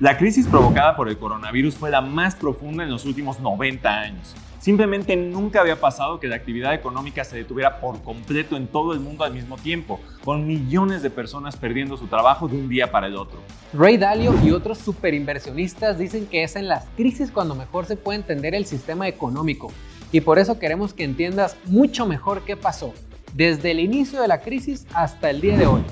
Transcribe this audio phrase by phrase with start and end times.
[0.00, 4.34] La crisis provocada por el coronavirus fue la más profunda en los últimos 90 años.
[4.58, 8.98] Simplemente nunca había pasado que la actividad económica se detuviera por completo en todo el
[8.98, 13.06] mundo al mismo tiempo, con millones de personas perdiendo su trabajo de un día para
[13.06, 13.38] el otro.
[13.72, 18.18] Ray Dalio y otros superinversionistas dicen que es en las crisis cuando mejor se puede
[18.18, 19.70] entender el sistema económico.
[20.10, 22.92] Y por eso queremos que entiendas mucho mejor qué pasó,
[23.32, 25.82] desde el inicio de la crisis hasta el día de hoy.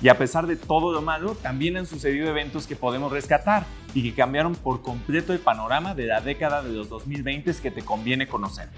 [0.00, 4.02] Y a pesar de todo lo malo, también han sucedido eventos que podemos rescatar y
[4.02, 8.28] que cambiaron por completo el panorama de la década de los 2020 que te conviene
[8.28, 8.68] conocer.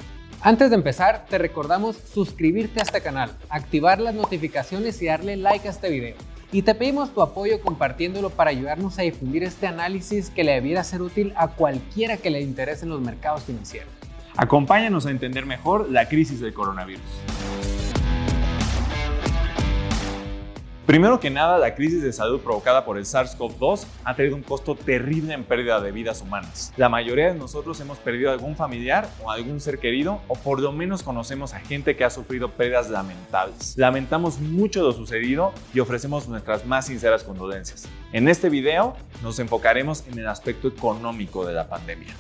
[0.42, 5.68] Antes de empezar, te recordamos suscribirte a este canal, activar las notificaciones y darle like
[5.68, 6.16] a este video.
[6.50, 10.82] Y te pedimos tu apoyo compartiéndolo para ayudarnos a difundir este análisis que le debiera
[10.82, 13.92] ser útil a cualquiera que le interese en los mercados financieros.
[14.36, 17.02] Acompáñanos a entender mejor la crisis del coronavirus.
[20.90, 24.74] Primero que nada, la crisis de salud provocada por el SARS-CoV-2 ha tenido un costo
[24.74, 26.72] terrible en pérdida de vidas humanas.
[26.76, 30.72] La mayoría de nosotros hemos perdido algún familiar o algún ser querido o por lo
[30.72, 33.74] menos conocemos a gente que ha sufrido pérdidas lamentables.
[33.76, 37.86] Lamentamos mucho lo sucedido y ofrecemos nuestras más sinceras condolencias.
[38.12, 42.16] En este video nos enfocaremos en el aspecto económico de la pandemia.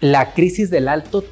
[0.00, 1.22] La crisis del alto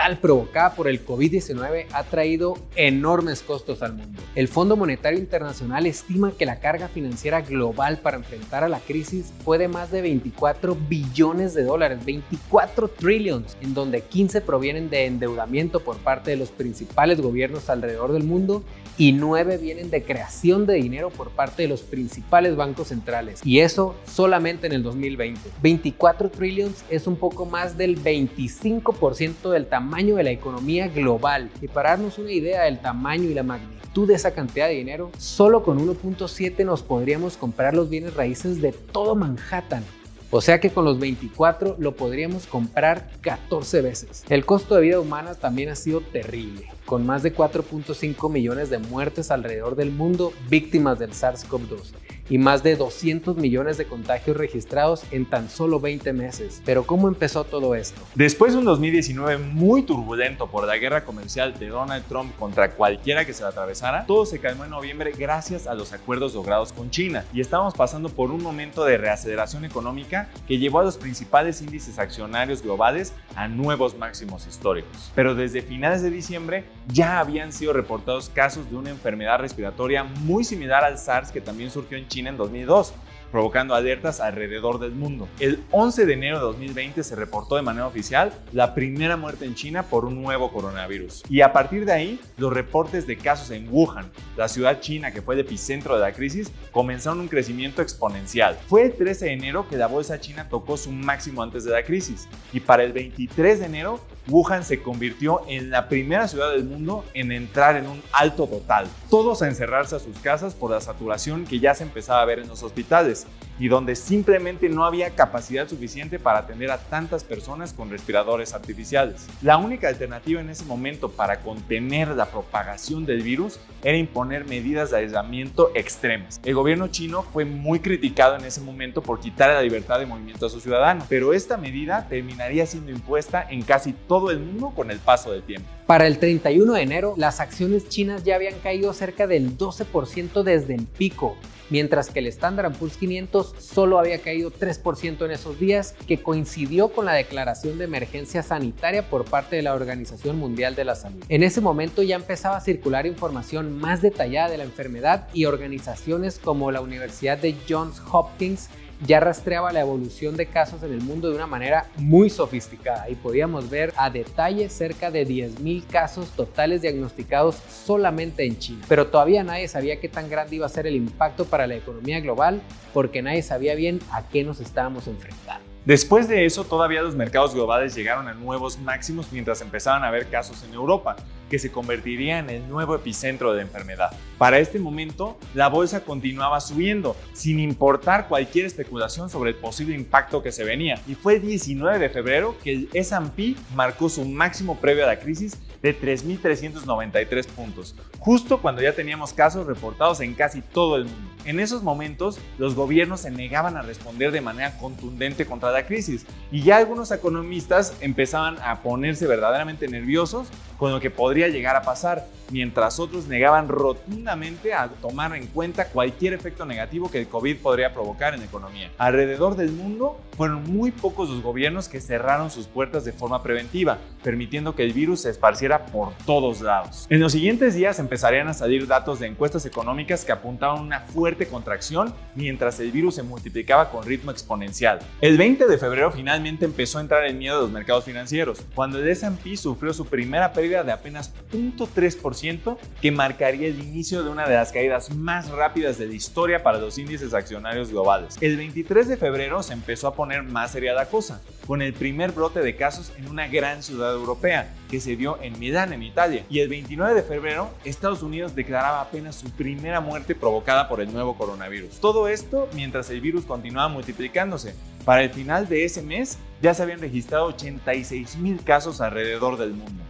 [0.00, 4.22] total provocada por el COVID-19 ha traído enormes costos al mundo.
[4.34, 9.30] El Fondo Monetario Internacional estima que la carga financiera global para enfrentar a la crisis
[9.44, 15.04] fue de más de 24 billones de dólares, 24 trillions, en donde 15 provienen de
[15.04, 18.64] endeudamiento por parte de los principales gobiernos alrededor del mundo
[18.96, 23.40] y 9 vienen de creación de dinero por parte de los principales bancos centrales.
[23.44, 25.40] Y eso solamente en el 2020.
[25.62, 31.50] 24 trillions es un poco más del 25% del tamaño de la economía global.
[31.60, 35.10] Y para darnos una idea del tamaño y la magnitud de esa cantidad de dinero,
[35.18, 39.84] solo con 1.7 nos podríamos comprar los bienes raíces de todo Manhattan.
[40.30, 44.24] O sea que con los 24 lo podríamos comprar 14 veces.
[44.28, 48.78] El costo de vida humana también ha sido terrible con más de 4.5 millones de
[48.78, 51.92] muertes alrededor del mundo víctimas del SARS-CoV-2
[52.30, 56.62] y más de 200 millones de contagios registrados en tan solo 20 meses.
[56.64, 58.00] Pero ¿cómo empezó todo esto?
[58.14, 63.24] Después de un 2019 muy turbulento por la guerra comercial de Donald Trump contra cualquiera
[63.24, 66.90] que se la atravesara, todo se calmó en noviembre gracias a los acuerdos logrados con
[66.90, 71.60] China y estamos pasando por un momento de reaceleración económica que llevó a los principales
[71.60, 75.10] índices accionarios globales a nuevos máximos históricos.
[75.16, 80.44] Pero desde finales de diciembre ya habían sido reportados casos de una enfermedad respiratoria muy
[80.44, 82.94] similar al SARS que también surgió en China en 2002
[83.30, 85.28] provocando alertas alrededor del mundo.
[85.38, 89.54] El 11 de enero de 2020 se reportó de manera oficial la primera muerte en
[89.54, 91.22] China por un nuevo coronavirus.
[91.28, 95.22] Y a partir de ahí, los reportes de casos en Wuhan, la ciudad china que
[95.22, 98.58] fue el epicentro de la crisis, comenzaron un crecimiento exponencial.
[98.66, 101.84] Fue el 13 de enero que la bolsa china tocó su máximo antes de la
[101.84, 102.28] crisis.
[102.52, 107.04] Y para el 23 de enero, Wuhan se convirtió en la primera ciudad del mundo
[107.14, 108.86] en entrar en un alto total.
[109.10, 112.38] Todos a encerrarse a sus casas por la saturación que ya se empezaba a ver
[112.38, 113.26] en los hospitales
[113.60, 119.26] y donde simplemente no había capacidad suficiente para atender a tantas personas con respiradores artificiales.
[119.42, 124.90] La única alternativa en ese momento para contener la propagación del virus era imponer medidas
[124.90, 126.40] de aislamiento extremas.
[126.42, 130.46] El gobierno chino fue muy criticado en ese momento por quitar la libertad de movimiento
[130.46, 134.90] a sus ciudadanos, pero esta medida terminaría siendo impuesta en casi todo el mundo con
[134.90, 135.68] el paso del tiempo.
[135.86, 140.74] Para el 31 de enero, las acciones chinas ya habían caído cerca del 12% desde
[140.74, 141.36] el pico
[141.70, 146.88] mientras que el Standard Poor's 500 solo había caído 3% en esos días, que coincidió
[146.88, 151.22] con la declaración de emergencia sanitaria por parte de la Organización Mundial de la Salud.
[151.28, 156.38] En ese momento ya empezaba a circular información más detallada de la enfermedad y organizaciones
[156.38, 158.68] como la Universidad de Johns Hopkins
[159.06, 163.14] ya rastreaba la evolución de casos en el mundo de una manera muy sofisticada y
[163.14, 168.84] podíamos ver a detalle cerca de 10.000 casos totales diagnosticados solamente en China.
[168.88, 172.20] Pero todavía nadie sabía qué tan grande iba a ser el impacto para la economía
[172.20, 172.60] global
[172.92, 175.69] porque nadie sabía bien a qué nos estábamos enfrentando.
[175.86, 180.28] Después de eso, todavía los mercados globales llegaron a nuevos máximos mientras empezaban a haber
[180.28, 181.16] casos en Europa,
[181.48, 184.10] que se convertiría en el nuevo epicentro de la enfermedad.
[184.36, 190.42] Para este momento, la bolsa continuaba subiendo, sin importar cualquier especulación sobre el posible impacto
[190.42, 191.00] que se venía.
[191.08, 195.18] Y fue el 19 de febrero que el SP marcó su máximo previo a la
[195.18, 201.30] crisis de 3.393 puntos, justo cuando ya teníamos casos reportados en casi todo el mundo.
[201.44, 206.26] En esos momentos, los gobiernos se negaban a responder de manera contundente contra la crisis
[206.52, 211.82] y ya algunos economistas empezaban a ponerse verdaderamente nerviosos con lo que podría llegar a
[211.82, 217.58] pasar, mientras otros negaban rotundamente a tomar en cuenta cualquier efecto negativo que el COVID
[217.58, 218.90] podría provocar en la economía.
[218.96, 223.98] Alrededor del mundo fueron muy pocos los gobiernos que cerraron sus puertas de forma preventiva,
[224.24, 227.06] permitiendo que el virus se esparciera por todos lados.
[227.10, 231.29] En los siguientes días empezarían a salir datos de encuestas económicas que apuntaban una fuerte
[231.36, 234.98] contracción mientras el virus se multiplicaba con ritmo exponencial.
[235.20, 238.98] El 20 de febrero finalmente empezó a entrar el miedo de los mercados financieros, cuando
[238.98, 244.46] el S&P sufrió su primera pérdida de apenas 0.3% que marcaría el inicio de una
[244.46, 248.36] de las caídas más rápidas de la historia para los índices accionarios globales.
[248.40, 252.32] El 23 de febrero se empezó a poner más seria la cosa, con el primer
[252.32, 256.44] brote de casos en una gran ciudad europea, que se dio en Milán, en Italia.
[256.48, 261.12] Y el 29 de febrero, Estados Unidos declaraba apenas su primera muerte provocada por el
[261.12, 262.00] nuevo coronavirus.
[262.00, 264.74] Todo esto mientras el virus continuaba multiplicándose.
[265.04, 269.70] Para el final de ese mes, ya se habían registrado 86 mil casos alrededor del
[269.70, 270.02] mundo.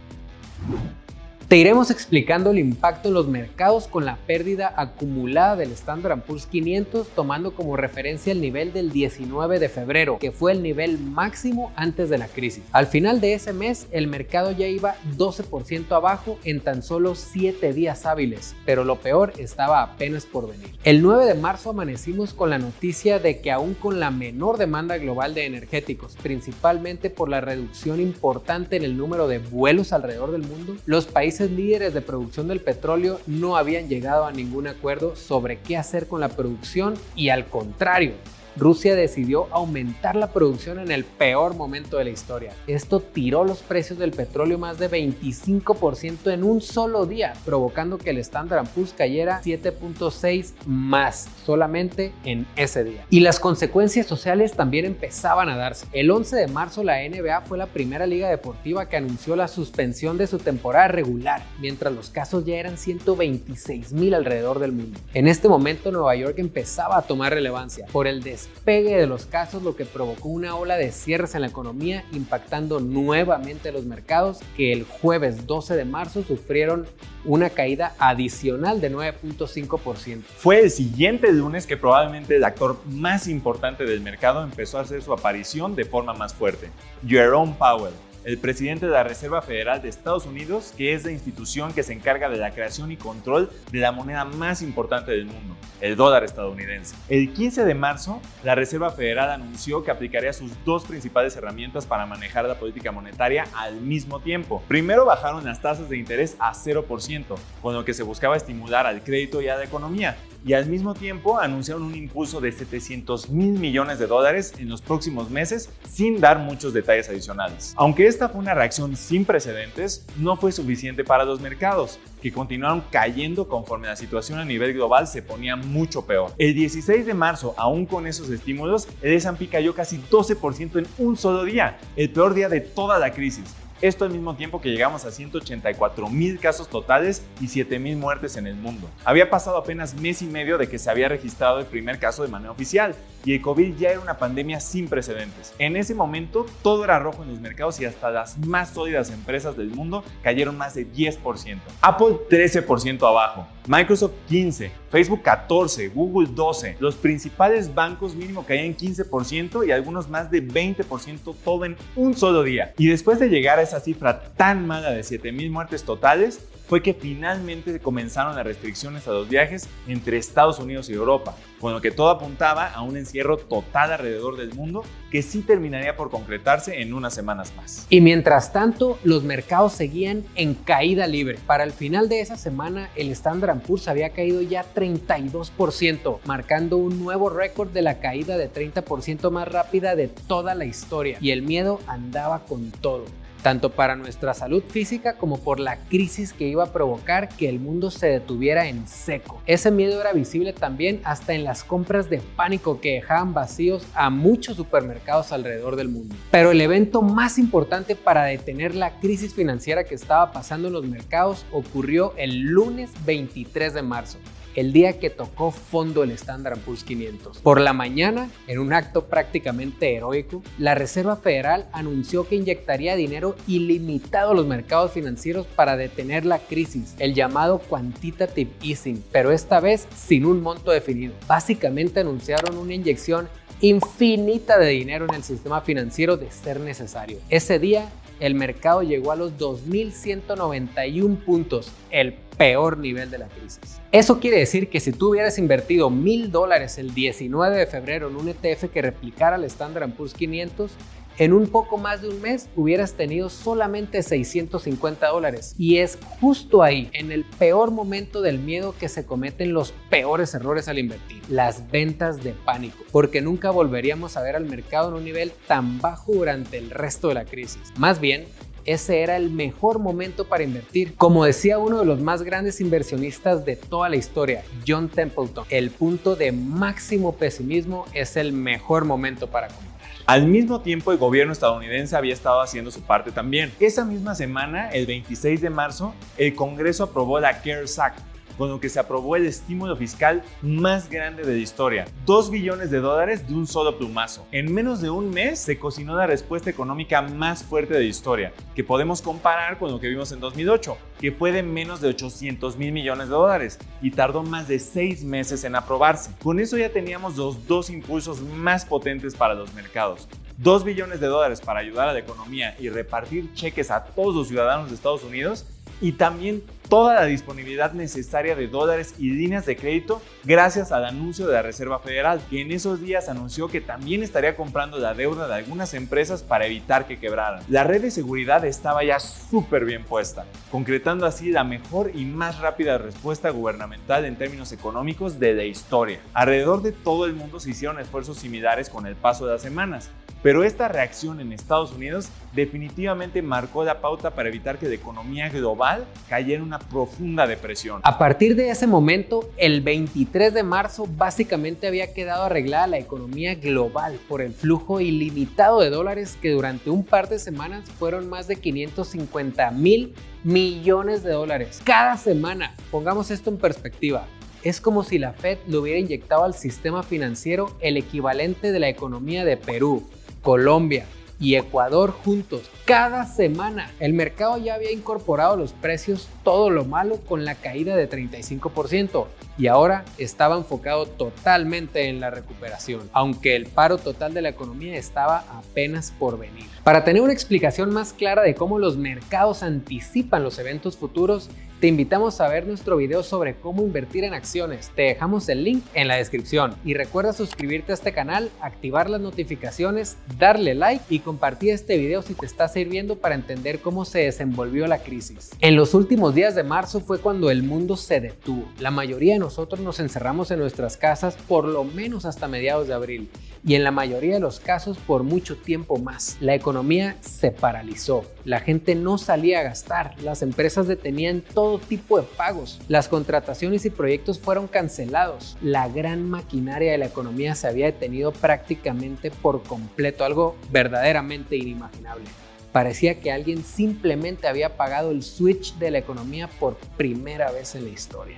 [1.51, 6.45] Te iremos explicando el impacto en los mercados con la pérdida acumulada del Standard Poor's
[6.45, 11.73] 500 tomando como referencia el nivel del 19 de febrero, que fue el nivel máximo
[11.75, 12.63] antes de la crisis.
[12.71, 17.73] Al final de ese mes, el mercado ya iba 12% abajo en tan solo 7
[17.73, 20.69] días hábiles, pero lo peor estaba apenas por venir.
[20.85, 24.97] El 9 de marzo amanecimos con la noticia de que aún con la menor demanda
[24.97, 30.43] global de energéticos, principalmente por la reducción importante en el número de vuelos alrededor del
[30.43, 35.59] mundo, los países líderes de producción del petróleo no habían llegado a ningún acuerdo sobre
[35.59, 38.13] qué hacer con la producción y al contrario,
[38.57, 42.53] Rusia decidió aumentar la producción en el peor momento de la historia.
[42.67, 48.09] Esto tiró los precios del petróleo más de 25% en un solo día, provocando que
[48.09, 53.05] el Standard Poor's cayera 7.6 más solamente en ese día.
[53.09, 55.87] Y las consecuencias sociales también empezaban a darse.
[55.93, 60.17] El 11 de marzo la NBA fue la primera liga deportiva que anunció la suspensión
[60.17, 64.99] de su temporada regular, mientras los casos ya eran 126 mil alrededor del mundo.
[65.13, 69.25] En este momento Nueva York empezaba a tomar relevancia por el des despegue de los
[69.25, 74.39] casos, lo que provocó una ola de cierres en la economía, impactando nuevamente los mercados
[74.55, 76.87] que el jueves 12 de marzo sufrieron
[77.23, 80.21] una caída adicional de 9.5%.
[80.37, 85.01] Fue el siguiente lunes que probablemente el actor más importante del mercado empezó a hacer
[85.01, 86.69] su aparición de forma más fuerte,
[87.05, 87.93] Jerome Powell
[88.23, 91.93] el presidente de la Reserva Federal de Estados Unidos, que es la institución que se
[91.93, 96.23] encarga de la creación y control de la moneda más importante del mundo, el dólar
[96.23, 96.95] estadounidense.
[97.09, 102.05] El 15 de marzo, la Reserva Federal anunció que aplicaría sus dos principales herramientas para
[102.05, 104.63] manejar la política monetaria al mismo tiempo.
[104.67, 107.25] Primero bajaron las tasas de interés a 0%,
[107.61, 110.93] con lo que se buscaba estimular al crédito y a la economía, y al mismo
[110.93, 116.19] tiempo anunciaron un impulso de 700 mil millones de dólares en los próximos meses sin
[116.19, 117.73] dar muchos detalles adicionales.
[117.77, 122.83] Aunque esta fue una reacción sin precedentes, no fue suficiente para los mercados, que continuaron
[122.91, 126.31] cayendo conforme la situación a nivel global se ponía mucho peor.
[126.37, 131.17] El 16 de marzo, aún con esos estímulos, el S&P cayó casi 12% en un
[131.17, 133.45] solo día, el peor día de toda la crisis.
[133.81, 138.37] Esto al mismo tiempo que llegamos a 184 mil casos totales y 7 mil muertes
[138.37, 138.87] en el mundo.
[139.03, 142.29] Había pasado apenas mes y medio de que se había registrado el primer caso de
[142.29, 142.93] manera oficial
[143.25, 145.55] y el COVID ya era una pandemia sin precedentes.
[145.57, 149.57] En ese momento todo era rojo en los mercados y hasta las más sólidas empresas
[149.57, 151.57] del mundo cayeron más de 10%.
[151.81, 156.77] Apple 13% abajo, Microsoft 15%, Facebook 14%, Google 12%.
[156.79, 162.43] Los principales bancos mínimo caían 15% y algunos más de 20% todo en un solo
[162.43, 162.73] día.
[162.77, 166.93] Y después de llegar a esa cifra tan mala de 7.000 muertes totales, fue que
[166.93, 171.91] finalmente comenzaron las restricciones a los viajes entre Estados Unidos y Europa, con lo que
[171.91, 176.93] todo apuntaba a un encierro total alrededor del mundo que sí terminaría por concretarse en
[176.93, 177.85] unas semanas más.
[177.89, 181.37] Y mientras tanto, los mercados seguían en caída libre.
[181.45, 187.03] Para el final de esa semana, el Standard Poor's había caído ya 32%, marcando un
[187.03, 191.17] nuevo récord de la caída de 30% más rápida de toda la historia.
[191.21, 193.05] Y el miedo andaba con todo
[193.41, 197.59] tanto para nuestra salud física como por la crisis que iba a provocar que el
[197.59, 199.41] mundo se detuviera en seco.
[199.45, 204.09] Ese miedo era visible también hasta en las compras de pánico que dejaban vacíos a
[204.09, 206.15] muchos supermercados alrededor del mundo.
[206.29, 210.85] Pero el evento más importante para detener la crisis financiera que estaba pasando en los
[210.85, 214.17] mercados ocurrió el lunes 23 de marzo
[214.55, 217.39] el día que tocó fondo el Standard Poor's 500.
[217.39, 223.35] Por la mañana, en un acto prácticamente heroico, la Reserva Federal anunció que inyectaría dinero
[223.47, 229.59] ilimitado a los mercados financieros para detener la crisis, el llamado quantitative easing, pero esta
[229.59, 231.13] vez sin un monto definido.
[231.27, 233.27] Básicamente anunciaron una inyección
[233.61, 237.19] infinita de dinero en el sistema financiero de ser necesario.
[237.29, 237.89] Ese día
[238.19, 243.80] el mercado llegó a los 2.191 puntos, el peor nivel de la crisis.
[243.91, 248.15] Eso quiere decir que si tú hubieras invertido mil dólares el 19 de febrero en
[248.15, 250.71] un ETF que replicara el Standard Poor's 500,
[251.17, 255.55] en un poco más de un mes hubieras tenido solamente 650 dólares.
[255.57, 260.33] Y es justo ahí, en el peor momento del miedo, que se cometen los peores
[260.35, 261.21] errores al invertir.
[261.27, 262.85] Las ventas de pánico.
[262.93, 267.09] Porque nunca volveríamos a ver al mercado en un nivel tan bajo durante el resto
[267.09, 267.73] de la crisis.
[267.77, 268.23] Más bien,
[268.65, 270.95] ese era el mejor momento para invertir.
[270.95, 275.71] Como decía uno de los más grandes inversionistas de toda la historia, John Templeton, el
[275.71, 279.71] punto de máximo pesimismo es el mejor momento para comprar.
[280.05, 283.51] Al mismo tiempo, el gobierno estadounidense había estado haciendo su parte también.
[283.59, 287.99] Esa misma semana, el 26 de marzo, el Congreso aprobó la CARES Act,
[288.41, 291.85] con lo que se aprobó el estímulo fiscal más grande de la historia.
[292.07, 294.25] 2 billones de dólares de un solo plumazo.
[294.31, 298.33] En menos de un mes se cocinó la respuesta económica más fuerte de la historia,
[298.55, 302.57] que podemos comparar con lo que vimos en 2008, que fue de menos de 800
[302.57, 306.09] mil millones de dólares y tardó más de 6 meses en aprobarse.
[306.23, 310.09] Con eso ya teníamos los dos impulsos más potentes para los mercados.
[310.37, 314.29] 2 billones de dólares para ayudar a la economía y repartir cheques a todos los
[314.29, 315.45] ciudadanos de Estados Unidos
[315.79, 316.41] y también
[316.71, 321.41] toda la disponibilidad necesaria de dólares y líneas de crédito gracias al anuncio de la
[321.41, 325.73] Reserva Federal, que en esos días anunció que también estaría comprando la deuda de algunas
[325.73, 327.43] empresas para evitar que quebraran.
[327.49, 332.39] La red de seguridad estaba ya súper bien puesta, concretando así la mejor y más
[332.39, 335.99] rápida respuesta gubernamental en términos económicos de la historia.
[336.13, 339.91] Alrededor de todo el mundo se hicieron esfuerzos similares con el paso de las semanas,
[340.23, 345.29] pero esta reacción en Estados Unidos definitivamente marcó la pauta para evitar que la economía
[345.29, 347.81] global cayera en una profunda depresión.
[347.83, 353.35] A partir de ese momento, el 23 de marzo básicamente había quedado arreglada la economía
[353.35, 358.27] global por el flujo ilimitado de dólares que durante un par de semanas fueron más
[358.27, 361.61] de 550 mil millones de dólares.
[361.63, 364.07] Cada semana, pongamos esto en perspectiva,
[364.43, 368.69] es como si la Fed le hubiera inyectado al sistema financiero el equivalente de la
[368.69, 369.87] economía de Perú,
[370.21, 370.85] Colombia
[371.21, 373.71] y Ecuador juntos cada semana.
[373.79, 379.05] El mercado ya había incorporado los precios todo lo malo con la caída de 35%
[379.37, 384.75] y ahora estaba enfocado totalmente en la recuperación, aunque el paro total de la economía
[384.77, 386.45] estaba apenas por venir.
[386.63, 391.29] Para tener una explicación más clara de cómo los mercados anticipan los eventos futuros,
[391.61, 394.71] te invitamos a ver nuestro video sobre cómo invertir en acciones.
[394.75, 396.55] Te dejamos el link en la descripción.
[396.65, 402.01] Y recuerda suscribirte a este canal, activar las notificaciones, darle like y compartir este video
[402.01, 405.29] si te está sirviendo para entender cómo se desenvolvió la crisis.
[405.39, 408.49] En los últimos días de marzo fue cuando el mundo se detuvo.
[408.59, 412.73] La mayoría de nosotros nos encerramos en nuestras casas por lo menos hasta mediados de
[412.73, 413.07] abril
[413.45, 416.17] y en la mayoría de los casos por mucho tiempo más.
[416.19, 421.99] La economía se paralizó, la gente no salía a gastar, las empresas detenían todo tipo
[421.99, 427.47] de pagos, las contrataciones y proyectos fueron cancelados, la gran maquinaria de la economía se
[427.47, 432.05] había detenido prácticamente por completo, algo verdaderamente inimaginable.
[432.51, 437.63] Parecía que alguien simplemente había apagado el switch de la economía por primera vez en
[437.63, 438.17] la historia.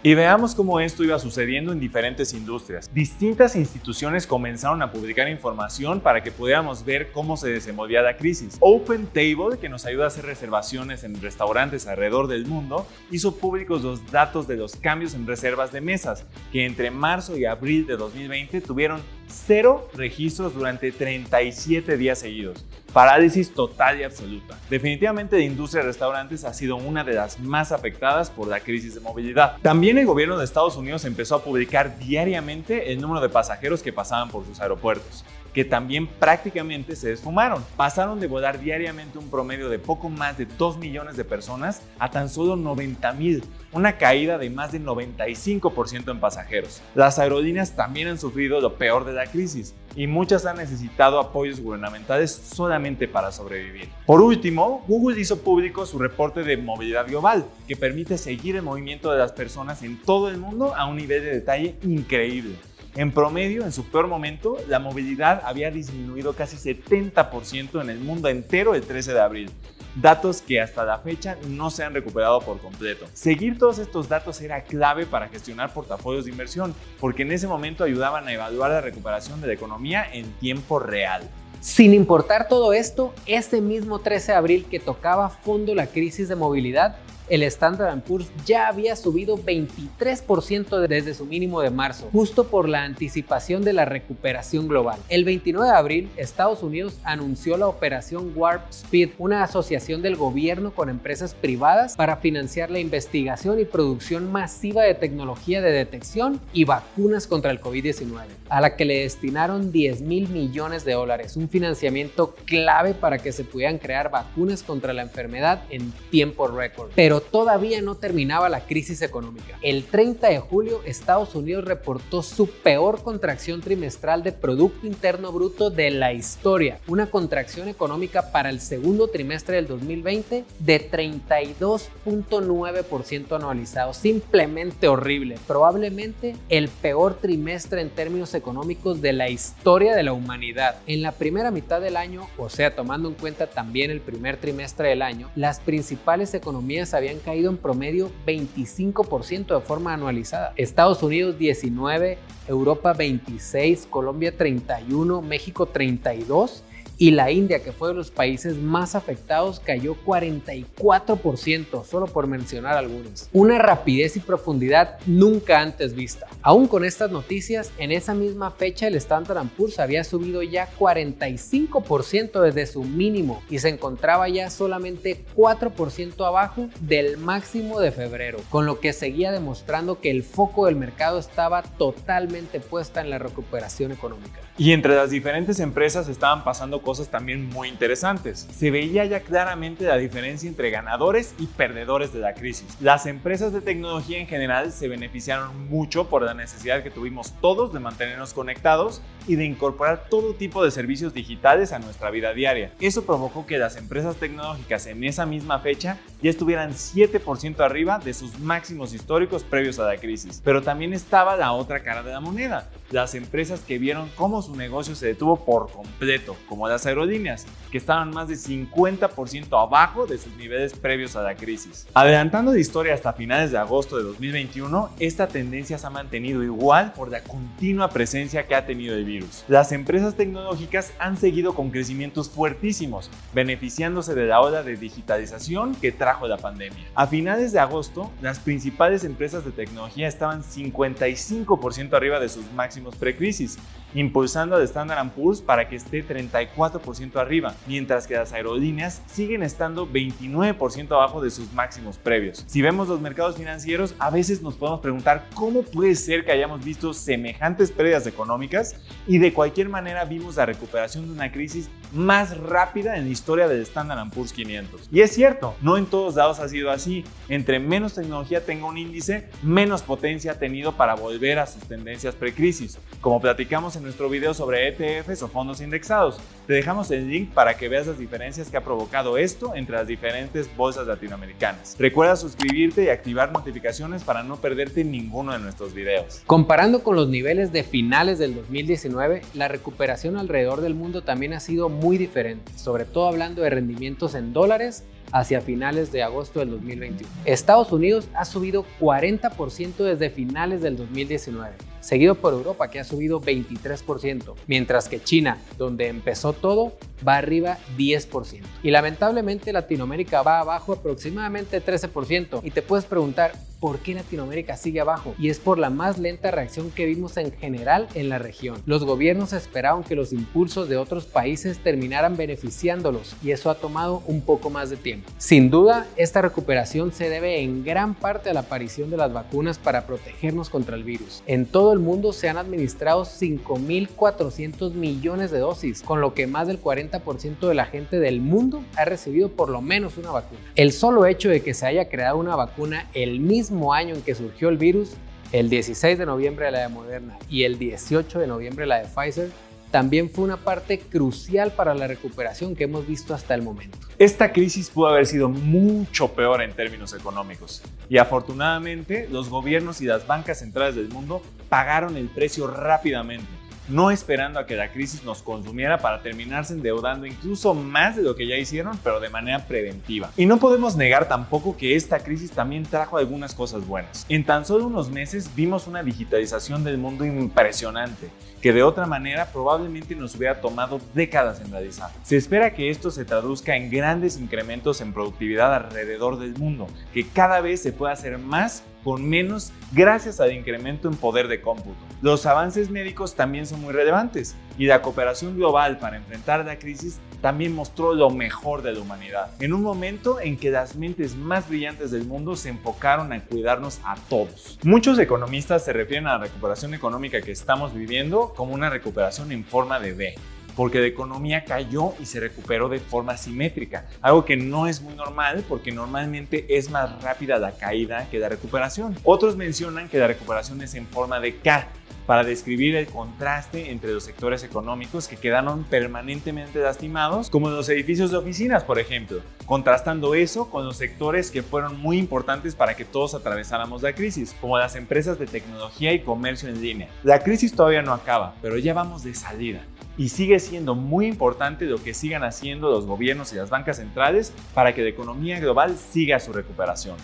[0.00, 2.88] Y veamos cómo esto iba sucediendo en diferentes industrias.
[2.94, 8.58] Distintas instituciones comenzaron a publicar información para que pudiéramos ver cómo se desenvolvía la crisis.
[8.60, 13.82] Open Table, que nos ayuda a hacer reservaciones en restaurantes alrededor del mundo, hizo públicos
[13.82, 17.96] los datos de los cambios en reservas de mesas, que entre marzo y abril de
[17.96, 22.64] 2020 tuvieron cero registros durante 37 días seguidos.
[22.92, 24.56] Parálisis total y absoluta.
[24.70, 28.94] Definitivamente la industria de restaurantes ha sido una de las más afectadas por la crisis
[28.94, 29.56] de movilidad.
[29.62, 33.92] También el gobierno de Estados Unidos empezó a publicar diariamente el número de pasajeros que
[33.92, 35.24] pasaban por sus aeropuertos
[35.58, 37.64] que también prácticamente se desfumaron.
[37.76, 42.12] Pasaron de volar diariamente un promedio de poco más de 2 millones de personas a
[42.12, 46.80] tan solo 90 mil, una caída de más del 95% en pasajeros.
[46.94, 51.60] Las aerolíneas también han sufrido lo peor de la crisis y muchas han necesitado apoyos
[51.60, 53.88] gubernamentales solamente para sobrevivir.
[54.06, 59.10] Por último, Google hizo público su reporte de movilidad global, que permite seguir el movimiento
[59.10, 62.54] de las personas en todo el mundo a un nivel de detalle increíble.
[62.94, 68.28] En promedio, en su peor momento, la movilidad había disminuido casi 70% en el mundo
[68.28, 69.50] entero el 13 de abril.
[69.94, 73.06] datos que hasta la fecha no se han recuperado por completo.
[73.14, 77.82] Seguir todos estos datos era clave para gestionar portafolios de inversión, porque en ese momento
[77.82, 81.28] ayudaban a evaluar la recuperación de la economía en tiempo real.
[81.60, 86.36] Sin importar todo esto, ese mismo 13 de abril que tocaba fondo la crisis de
[86.36, 86.96] movilidad,
[87.28, 92.84] el Standard Poor's ya había subido 23% desde su mínimo de marzo, justo por la
[92.84, 94.98] anticipación de la recuperación global.
[95.08, 100.72] El 29 de abril, Estados Unidos anunció la operación Warp Speed, una asociación del gobierno
[100.72, 106.64] con empresas privadas para financiar la investigación y producción masiva de tecnología de detección y
[106.64, 111.48] vacunas contra el COVID-19, a la que le destinaron 10 mil millones de dólares, un
[111.48, 116.90] financiamiento clave para que se pudieran crear vacunas contra la enfermedad en tiempo récord.
[116.94, 119.58] Pero todavía no terminaba la crisis económica.
[119.62, 125.70] El 30 de julio, Estados Unidos reportó su peor contracción trimestral de Producto Interno Bruto
[125.70, 133.94] de la historia, una contracción económica para el segundo trimestre del 2020 de 32.9% anualizado,
[133.94, 140.76] simplemente horrible, probablemente el peor trimestre en términos económicos de la historia de la humanidad.
[140.86, 144.88] En la primera mitad del año, o sea, tomando en cuenta también el primer trimestre
[144.88, 150.52] del año, las principales economías habían han caído en promedio 25% de forma anualizada.
[150.56, 156.64] Estados Unidos 19, Europa 26, Colombia 31, México 32
[156.98, 162.76] y la India, que fue de los países más afectados, cayó 44%, solo por mencionar
[162.76, 163.28] algunos.
[163.32, 166.26] Una rapidez y profundidad nunca antes vista.
[166.42, 172.40] Aún con estas noticias, en esa misma fecha el Standard Poor's había subido ya 45%
[172.40, 178.66] desde su mínimo y se encontraba ya solamente 4% abajo del máximo de febrero, con
[178.66, 183.92] lo que seguía demostrando que el foco del mercado estaba totalmente puesta en la recuperación
[183.92, 184.40] económica.
[184.56, 188.48] Y entre las diferentes empresas estaban pasando cosas también muy interesantes.
[188.50, 192.78] Se veía ya claramente la diferencia entre ganadores y perdedores de la crisis.
[192.80, 197.74] Las empresas de tecnología en general se beneficiaron mucho por la necesidad que tuvimos todos
[197.74, 202.72] de mantenernos conectados y de incorporar todo tipo de servicios digitales a nuestra vida diaria.
[202.80, 208.14] Eso provocó que las empresas tecnológicas en esa misma fecha ya estuvieran 7% arriba de
[208.14, 210.40] sus máximos históricos previos a la crisis.
[210.42, 214.56] Pero también estaba la otra cara de la moneda, las empresas que vieron cómo su
[214.56, 220.18] negocio se detuvo por completo, como las aerolíneas, que estaban más de 50% abajo de
[220.18, 221.86] sus niveles previos a la crisis.
[221.94, 226.92] Adelantando de historia hasta finales de agosto de 2021, esta tendencia se ha mantenido igual
[226.92, 229.44] por la continua presencia que ha tenido el virus.
[229.48, 235.92] Las empresas tecnológicas han seguido con crecimientos fuertísimos, beneficiándose de la ola de digitalización que
[235.92, 236.84] trajo la pandemia.
[236.94, 242.96] A finales de agosto, las principales empresas de tecnología estaban 55% arriba de sus máximos
[242.96, 243.58] precrisis,
[243.94, 249.88] impulsando al Standard Poor's para que esté 34% arriba, mientras que las aerolíneas siguen estando
[249.88, 252.44] 29% abajo de sus máximos previos.
[252.46, 256.64] Si vemos los mercados financieros, a veces nos podemos preguntar cómo puede ser que hayamos
[256.64, 262.36] visto semejantes pérdidas económicas y de cualquier manera vimos la recuperación de una crisis más
[262.38, 264.88] rápida en la historia del Standard Poor's 500.
[264.92, 267.04] Y es cierto, no en todos lados ha sido así.
[267.28, 272.14] Entre menos tecnología tenga un índice, menos potencia ha tenido para volver a sus tendencias
[272.14, 276.18] precrisis, como platicamos en nuestro video sobre ETFs o fondos indexados.
[276.46, 279.86] Te dejamos el link para que veas las diferencias que ha provocado esto entre las
[279.86, 281.76] diferentes bolsas latinoamericanas.
[281.78, 286.22] Recuerda suscribirte y activar notificaciones para no perderte ninguno de nuestros videos.
[286.26, 291.40] Comparando con los niveles de finales del 2019, la recuperación alrededor del mundo también ha
[291.40, 296.50] sido muy diferente, sobre todo hablando de rendimientos en dólares hacia finales de agosto del
[296.50, 297.10] 2021.
[297.24, 301.52] Estados Unidos ha subido 40% desde finales del 2019
[301.88, 306.74] seguido por Europa que ha subido 23%, mientras que China, donde empezó todo,
[307.06, 308.42] va arriba 10%.
[308.62, 312.40] Y lamentablemente Latinoamérica va abajo aproximadamente 13%.
[312.42, 315.14] Y te puedes preguntar, ¿por qué Latinoamérica sigue abajo?
[315.18, 318.62] Y es por la más lenta reacción que vimos en general en la región.
[318.66, 324.02] Los gobiernos esperaban que los impulsos de otros países terminaran beneficiándolos y eso ha tomado
[324.06, 325.10] un poco más de tiempo.
[325.18, 329.58] Sin duda, esta recuperación se debe en gran parte a la aparición de las vacunas
[329.58, 331.22] para protegernos contra el virus.
[331.26, 336.46] En todo el mundo se han administrado 5.400 millones de dosis, con lo que más
[336.46, 340.40] del 40% de la gente del mundo ha recibido por lo menos una vacuna.
[340.54, 344.14] El solo hecho de que se haya creado una vacuna el mismo año en que
[344.14, 344.94] surgió el virus,
[345.32, 349.30] el 16 de noviembre la de Moderna y el 18 de noviembre la de Pfizer,
[349.70, 353.78] también fue una parte crucial para la recuperación que hemos visto hasta el momento.
[353.98, 359.86] Esta crisis pudo haber sido mucho peor en términos económicos y afortunadamente los gobiernos y
[359.86, 365.04] las bancas centrales del mundo pagaron el precio rápidamente no esperando a que la crisis
[365.04, 369.46] nos consumiera para terminarse endeudando incluso más de lo que ya hicieron, pero de manera
[369.46, 370.10] preventiva.
[370.16, 374.06] Y no podemos negar tampoco que esta crisis también trajo algunas cosas buenas.
[374.08, 378.08] En tan solo unos meses vimos una digitalización del mundo impresionante,
[378.40, 381.90] que de otra manera probablemente nos hubiera tomado décadas en realizar.
[382.02, 387.06] Se espera que esto se traduzca en grandes incrementos en productividad alrededor del mundo, que
[387.06, 391.76] cada vez se pueda hacer más con menos gracias al incremento en poder de cómputo.
[392.00, 396.98] Los avances médicos también son muy relevantes y la cooperación global para enfrentar la crisis
[397.20, 401.48] también mostró lo mejor de la humanidad, en un momento en que las mentes más
[401.48, 404.58] brillantes del mundo se enfocaron a cuidarnos a todos.
[404.62, 409.44] Muchos economistas se refieren a la recuperación económica que estamos viviendo como una recuperación en
[409.44, 410.14] forma de V
[410.58, 414.92] porque la economía cayó y se recuperó de forma simétrica, algo que no es muy
[414.94, 418.96] normal porque normalmente es más rápida la caída que la recuperación.
[419.04, 421.68] Otros mencionan que la recuperación es en forma de K,
[422.08, 428.10] para describir el contraste entre los sectores económicos que quedaron permanentemente lastimados, como los edificios
[428.10, 432.86] de oficinas, por ejemplo, contrastando eso con los sectores que fueron muy importantes para que
[432.86, 436.88] todos atravesáramos la crisis, como las empresas de tecnología y comercio en línea.
[437.04, 439.60] La crisis todavía no acaba, pero ya vamos de salida
[439.98, 444.32] y sigue siendo muy importante lo que sigan haciendo los gobiernos y las bancas centrales
[444.54, 446.96] para que la economía global siga su recuperación.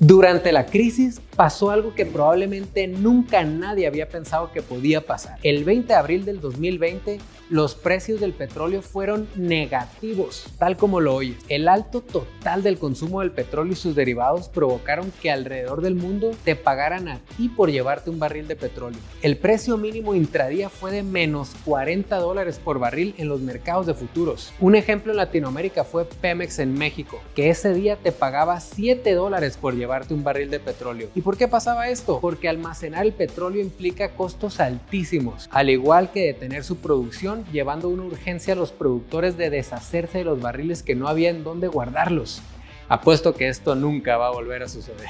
[0.00, 5.38] Durante la crisis pasó algo que probablemente nunca nadie había pensado que podía pasar.
[5.42, 7.18] El 20 de abril del 2020,
[7.50, 11.36] los precios del petróleo fueron negativos, tal como lo oyes.
[11.48, 16.32] El alto total del consumo del petróleo y sus derivados provocaron que alrededor del mundo
[16.44, 18.98] te pagaran a ti por llevarte un barril de petróleo.
[19.22, 23.94] El precio mínimo intradía fue de menos 40 dólares por barril en los mercados de
[23.94, 24.52] futuros.
[24.58, 29.58] Un ejemplo en Latinoamérica fue Pemex en México, que ese día te pagaba 7 dólares
[29.60, 31.08] por llevarte un barril de petróleo.
[31.14, 32.20] ¿Y por qué pasaba esto?
[32.20, 38.04] Porque almacenar el petróleo implica costos altísimos, al igual que detener su producción, llevando una
[38.04, 42.42] urgencia a los productores de deshacerse de los barriles que no había en dónde guardarlos.
[42.88, 45.08] Apuesto que esto nunca va a volver a suceder.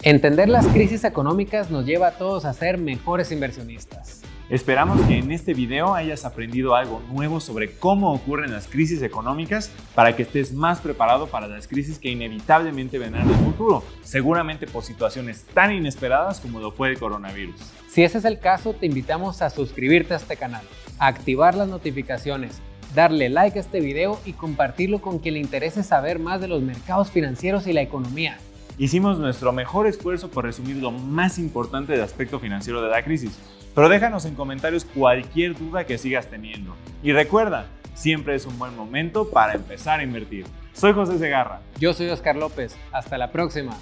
[0.00, 4.21] Entender las crisis económicas nos lleva a todos a ser mejores inversionistas.
[4.52, 9.70] Esperamos que en este video hayas aprendido algo nuevo sobre cómo ocurren las crisis económicas
[9.94, 14.66] para que estés más preparado para las crisis que inevitablemente vendrán en el futuro, seguramente
[14.66, 17.56] por situaciones tan inesperadas como lo fue el coronavirus.
[17.88, 20.66] Si ese es el caso, te invitamos a suscribirte a este canal,
[20.98, 22.60] a activar las notificaciones,
[22.94, 26.60] darle like a este video y compartirlo con quien le interese saber más de los
[26.60, 28.36] mercados financieros y la economía.
[28.76, 33.38] Hicimos nuestro mejor esfuerzo por resumir lo más importante del aspecto financiero de la crisis
[33.74, 36.74] pero déjanos en comentarios cualquier duda que sigas teniendo.
[37.02, 40.46] Y recuerda, siempre es un buen momento para empezar a invertir.
[40.72, 41.60] Soy José Segarra.
[41.78, 42.76] Yo soy Oscar López.
[42.92, 43.76] Hasta la próxima.